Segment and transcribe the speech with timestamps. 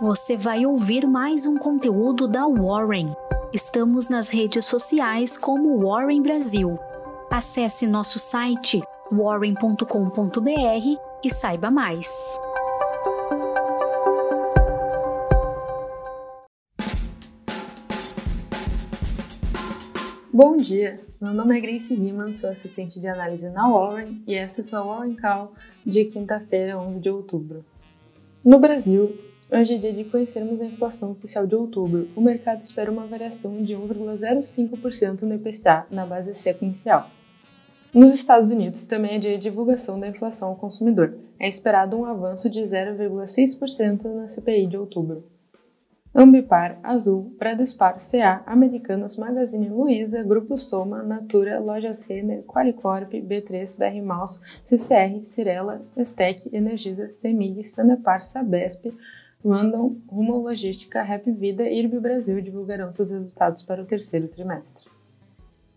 [0.00, 3.14] você vai ouvir mais um conteúdo da Warren.
[3.52, 6.78] Estamos nas redes sociais como Warren Brasil.
[7.30, 8.80] Acesse nosso site
[9.12, 9.84] warren.com.br
[11.22, 12.08] e saiba mais.
[20.32, 24.62] Bom dia, meu nome é Grace Riemann, sou assistente de análise na Warren e essa
[24.62, 25.52] é sua Warren Call
[25.84, 27.62] de quinta-feira, 11 de outubro.
[28.42, 29.14] No Brasil,
[29.52, 32.08] hoje é dia de conhecermos a inflação oficial de outubro.
[32.14, 37.10] O mercado espera uma variação de 1,05% no IPCA na base sequencial.
[37.92, 41.18] Nos Estados Unidos, também é dia de divulgação da inflação ao consumidor.
[41.38, 45.24] É esperado um avanço de 0,6% na CPI de outubro.
[46.14, 54.04] Ambipar, Azul, Bradespar, CA, Americanas, Magazine Luiza, Grupo Soma, Natura, Lojas Renner, Qualicorp, B3, BR
[54.04, 58.92] Maus, CCR, Cirela, Estec, Energisa, Semig, Sanepar, Sabesp,
[59.44, 64.88] Random, Rumo Logística, Rap Vida e IRB Brasil divulgarão seus resultados para o terceiro trimestre.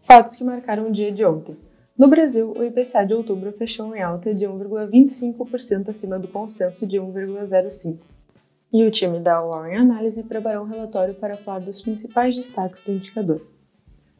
[0.00, 1.56] Fatos que marcaram o dia de ontem.
[1.96, 6.98] No Brasil, o IPCA de outubro fechou em alta de 1,25% acima do consenso de
[6.98, 7.98] 1,05%.
[8.72, 12.92] E o time da Warren Analyse preparou um relatório para falar dos principais destaques do
[12.92, 13.40] indicador.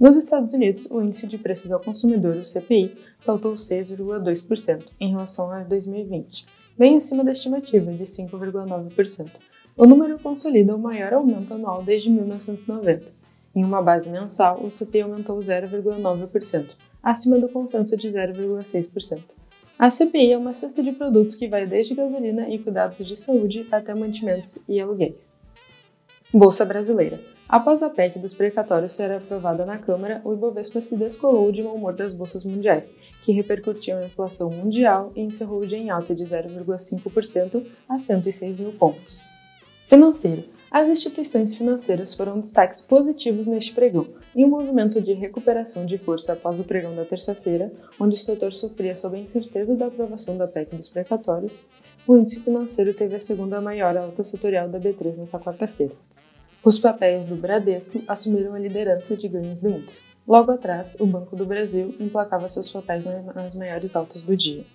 [0.00, 5.50] Nos Estados Unidos, o índice de preços ao consumidor, o CPI, saltou 6,2% em relação
[5.50, 6.46] a 2020,
[6.78, 9.30] bem acima da estimativa de 5,9%.
[9.76, 13.12] O número consolida o maior aumento anual desde 1990.
[13.54, 16.70] Em uma base mensal, o CPI aumentou 0,9%,
[17.02, 19.22] acima do consenso de 0,6%.
[19.76, 23.66] A CPI é uma cesta de produtos que vai desde gasolina e cuidados de saúde
[23.70, 25.36] até mantimentos e aluguéis.
[26.32, 27.37] Bolsa Brasileira.
[27.48, 31.76] Após a PEC dos precatórios ser aprovada na Câmara, o Ibovespa se descolou de mau
[31.76, 36.14] humor das bolsas mundiais, que repercutiam a inflação mundial e encerrou o dia em alta
[36.14, 39.24] de 0,5% a 106 mil pontos.
[39.86, 40.44] Financeiro.
[40.70, 46.34] As instituições financeiras foram destaques positivos neste pregão, em um movimento de recuperação de força
[46.34, 50.46] após o pregão da terça-feira, onde o setor sofria sob a incerteza da aprovação da
[50.46, 51.66] PEC dos precatórios,
[52.06, 55.94] o índice financeiro teve a segunda maior alta setorial da B3 nesta quarta-feira.
[56.64, 60.02] Os papéis do Bradesco assumiram a liderança de ganhos do índice.
[60.26, 63.04] Logo atrás, o Banco do Brasil emplacava seus papéis
[63.34, 64.66] nas maiores altas do dia.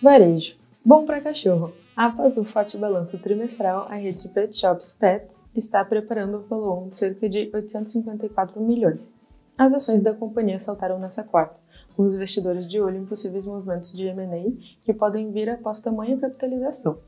[0.00, 0.56] Varejo.
[0.84, 1.72] Bom para cachorro.
[1.94, 6.88] Após o forte balanço trimestral, a rede de Pet Shops Pets está preparando o follow
[6.88, 9.16] de cerca de 854 milhões.
[9.56, 11.60] As ações da companhia saltaram nessa quarta,
[11.94, 16.18] com os investidores de olho em possíveis movimentos de M&A que podem vir após tamanha
[16.18, 16.98] capitalização.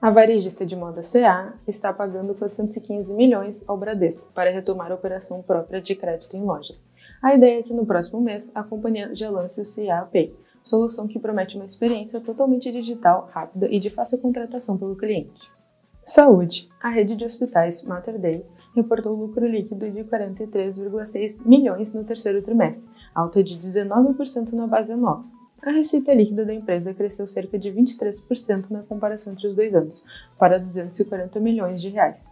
[0.00, 5.42] A varejista de moda CA está pagando 415 milhões ao Bradesco para retomar a operação
[5.42, 6.88] própria de crédito em lojas.
[7.22, 11.06] A ideia é que no próximo mês a companhia já lance o CA Pay, solução
[11.06, 15.52] que promete uma experiência totalmente digital, rápida e de fácil contratação pelo cliente.
[16.02, 16.70] Saúde.
[16.82, 18.42] A rede de hospitais Mater Dei
[18.74, 25.24] reportou lucro líquido de 43,6 milhões no terceiro trimestre, alta de 19% na base anual.
[25.62, 30.06] A receita líquida da empresa cresceu cerca de 23% na comparação entre os dois anos,
[30.38, 32.30] para 240 milhões de reais.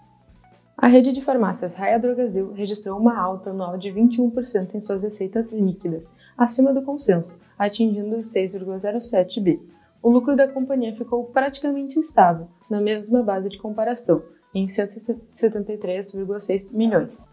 [0.77, 5.53] A rede de farmácias Raia Drogazil registrou uma alta anual de 21% em suas receitas
[5.53, 9.61] líquidas, acima do consenso, atingindo 6,07 bi.
[10.01, 14.23] O lucro da companhia ficou praticamente estável, na mesma base de comparação,
[14.55, 17.29] em 173,6 milhões.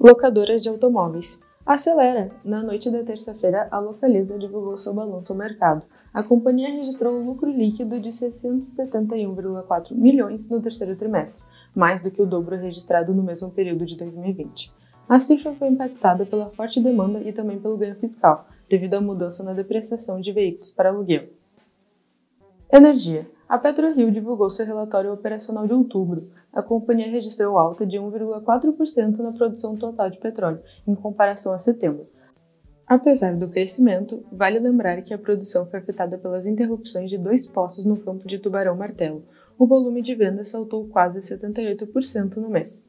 [0.00, 1.40] Locadoras de automóveis.
[1.68, 2.30] Acelera!
[2.42, 5.82] Na noite da terça-feira, a Localiza divulgou seu balanço ao mercado.
[6.14, 12.22] A companhia registrou um lucro líquido de 671,4 milhões no terceiro trimestre, mais do que
[12.22, 14.72] o dobro registrado no mesmo período de 2020.
[15.06, 19.44] A cifra foi impactada pela forte demanda e também pelo ganho fiscal, devido à mudança
[19.44, 21.28] na depreciação de veículos para aluguel.
[22.72, 23.30] Energia.
[23.48, 26.30] A PetroRio divulgou seu relatório operacional de outubro.
[26.52, 32.06] A companhia registrou alta de 1,4% na produção total de petróleo, em comparação a setembro.
[32.86, 37.86] Apesar do crescimento, vale lembrar que a produção foi afetada pelas interrupções de dois poços
[37.86, 39.24] no campo de Tubarão Martelo,
[39.58, 42.84] o volume de vendas saltou quase 78% no mês.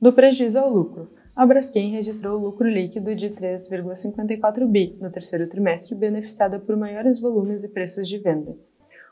[0.00, 5.94] Do prejuízo ao lucro, a Braskem registrou lucro líquido de 3,54 bi no terceiro trimestre,
[5.94, 8.56] beneficiada por maiores volumes e preços de venda.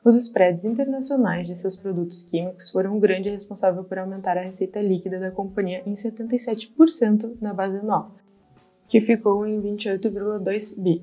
[0.06, 4.80] Os spreads internacionais de seus produtos químicos foram um grande responsável por aumentar a receita
[4.80, 8.14] líquida da companhia em 77% na base anual,
[8.84, 11.02] que ficou em 28,2 bi.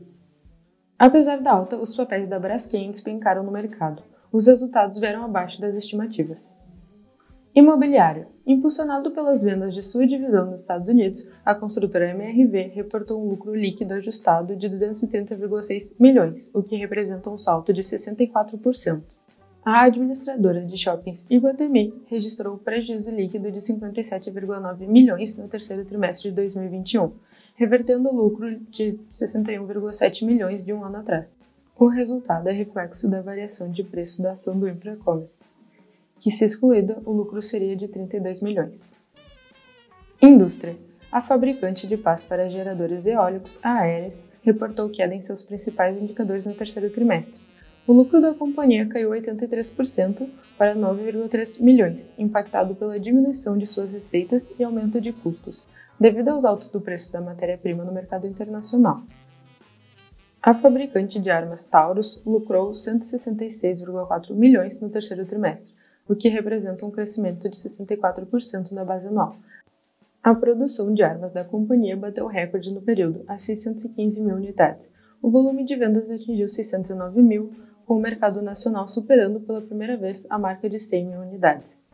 [0.98, 4.02] Apesar da alta, os papéis da Braskem despencaram no mercado
[4.34, 6.58] os resultados vieram abaixo das estimativas.
[7.56, 8.26] Imobiliário.
[8.48, 13.54] Impulsionado pelas vendas de sua divisão nos Estados Unidos, a construtora MRV reportou um lucro
[13.54, 19.04] líquido ajustado de 230,6 milhões, o que representa um salto de 64%.
[19.64, 26.36] A administradora de shoppings Iguatemi registrou prejuízo líquido de 57,9 milhões no terceiro trimestre de
[26.36, 27.12] 2021,
[27.56, 31.38] revertendo o lucro de 61,7 milhões de um ano atrás.
[31.78, 35.46] O resultado é reflexo da variação de preço da ação do Infracommerce,
[36.24, 38.94] que se excluída, o lucro seria de 32 milhões.
[40.22, 40.78] Indústria.
[41.12, 46.46] A fabricante de pás para geradores eólicos, a Aeres, reportou queda em seus principais indicadores
[46.46, 47.44] no terceiro trimestre,
[47.86, 54.50] o lucro da companhia caiu 83% para 9,3 milhões, impactado pela diminuição de suas receitas
[54.58, 55.66] e aumento de custos,
[56.00, 59.04] devido aos altos do preço da matéria-prima no mercado internacional.
[60.42, 65.74] A fabricante de armas Taurus lucrou 166,4 milhões no terceiro trimestre,
[66.08, 69.36] o que representa um crescimento de 64% na base anual.
[70.24, 74.94] A produção de armas da companhia bateu recorde no período, a 615 mil unidades.
[75.22, 77.52] O volume de vendas atingiu 609 mil,
[77.86, 81.86] com o mercado nacional superando pela primeira vez a marca de 100 mil unidades.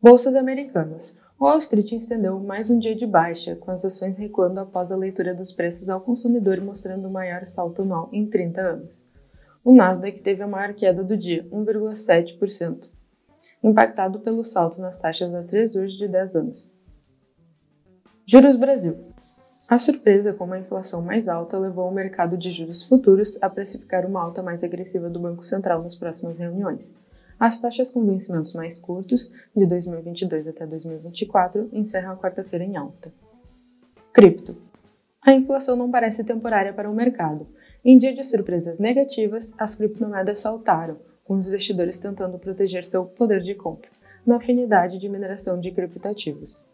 [0.00, 1.18] Bolsas americanas.
[1.40, 5.34] Wall Street estendeu mais um dia de baixa, com as ações recuando após a leitura
[5.34, 9.08] dos preços ao consumidor mostrando o maior salto anual em 30 anos.
[9.66, 12.88] O Nasdaq teve a maior queda do dia, 1,7%,
[13.64, 16.72] impactado pelo salto nas taxas a Treasuries de 10 anos.
[18.24, 18.96] Juros Brasil.
[19.68, 24.06] A surpresa com uma inflação mais alta levou o mercado de juros futuros a precificar
[24.06, 26.96] uma alta mais agressiva do Banco Central nas próximas reuniões.
[27.36, 33.12] As taxas com vencimentos mais curtos, de 2022 até 2024, encerram a quarta-feira em alta.
[34.12, 34.56] Cripto.
[35.20, 37.48] A inflação não parece temporária para o mercado.
[37.88, 43.40] Em dia de surpresas negativas, as criptomoedas saltaram, com os investidores tentando proteger seu poder
[43.40, 43.88] de compra,
[44.26, 46.66] na afinidade de mineração de criptativos.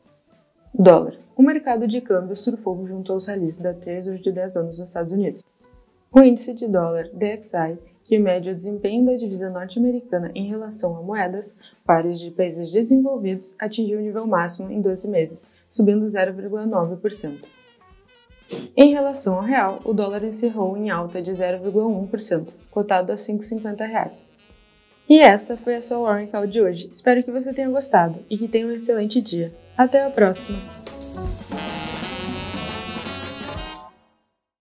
[0.73, 1.19] Dólar.
[1.37, 5.12] O mercado de câmbio surfou junto aos ralis da Treasury de 10 anos nos Estados
[5.12, 5.44] Unidos.
[6.11, 11.03] O índice de dólar DXY, que mede o desempenho da divisa norte-americana em relação a
[11.03, 17.62] moedas pares de países desenvolvidos, atingiu o nível máximo em 12 meses, subindo 0,9%.
[18.76, 24.28] Em relação ao real, o dólar encerrou em alta de 0,1%, cotado a R$ 5,50.
[25.08, 26.88] E essa foi a sua Warren Call de hoje.
[26.90, 29.52] Espero que você tenha gostado e que tenha um excelente dia.
[29.76, 30.58] Até a próxima!